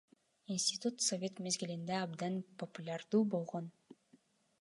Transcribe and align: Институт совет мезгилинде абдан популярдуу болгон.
Институт 0.53 0.95
совет 1.07 1.33
мезгилинде 1.45 1.95
абдан 2.05 2.35
популярдуу 2.63 3.23
болгон. 3.35 3.65